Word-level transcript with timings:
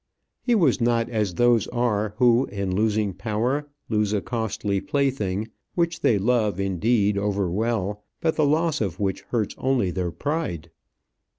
He 0.41 0.55
was 0.55 0.81
not 0.81 1.09
as 1.09 1.35
those 1.35 1.67
are 1.67 2.15
who, 2.17 2.47
in 2.47 2.75
losing 2.75 3.13
power, 3.13 3.69
lose 3.87 4.13
a 4.13 4.19
costly 4.21 4.81
plaything, 4.81 5.51
which 5.75 5.99
they 6.01 6.17
love 6.17 6.59
indeed 6.59 7.19
over 7.19 7.51
well, 7.51 8.03
but 8.19 8.35
the 8.35 8.43
loss 8.47 8.81
of 8.81 8.99
which 8.99 9.21
hurts 9.29 9.53
only 9.59 9.91
their 9.91 10.09
pride. 10.09 10.71